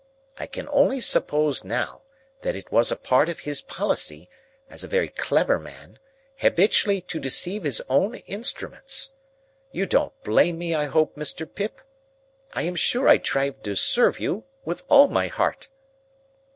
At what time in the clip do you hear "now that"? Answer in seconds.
1.63-2.55